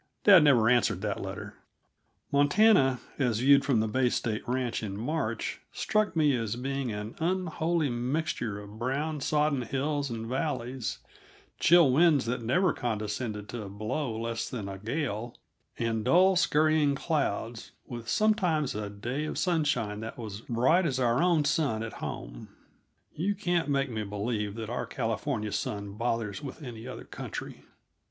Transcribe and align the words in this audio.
Dad 0.23 0.43
never 0.43 0.67
answered 0.67 1.01
that 1.01 1.21
letter. 1.21 1.57
Montana, 2.31 2.99
as 3.19 3.37
viewed 3.37 3.63
from 3.63 3.81
the 3.81 3.87
Bay 3.87 4.09
State 4.09 4.41
Ranch 4.47 4.81
in 4.81 4.97
March, 4.97 5.61
struck 5.71 6.15
me 6.15 6.35
as 6.35 6.55
being 6.55 6.91
an 6.91 7.13
unholy 7.19 7.87
mixture 7.91 8.59
of 8.59 8.79
brown, 8.79 9.21
sodden 9.21 9.61
hills 9.61 10.09
and 10.09 10.25
valleys, 10.25 10.97
chill 11.59 11.91
winds 11.91 12.25
that 12.25 12.41
never 12.41 12.73
condescended 12.73 13.47
to 13.49 13.69
blow 13.69 14.19
less 14.19 14.49
than 14.49 14.67
a 14.67 14.79
gale, 14.79 15.37
and 15.77 16.03
dull, 16.05 16.35
scurrying 16.35 16.95
clouds, 16.95 17.69
with 17.85 18.09
sometimes 18.09 18.73
a 18.73 18.89
day 18.89 19.25
of 19.25 19.37
sunshine 19.37 19.99
that 19.99 20.17
was 20.17 20.41
bright 20.41 20.87
as 20.87 20.99
our 20.99 21.21
own 21.21 21.45
sun 21.45 21.83
at 21.83 21.93
home. 22.01 22.49
(You 23.13 23.35
can't 23.35 23.69
make 23.69 23.91
me 23.91 24.03
believe 24.03 24.55
that 24.55 24.71
our 24.71 24.87
California 24.87 25.51
sun 25.51 25.91
bothers 25.93 26.41
with 26.41 26.63
any 26.63 26.87
other 26.87 27.05
country.) 27.05 27.61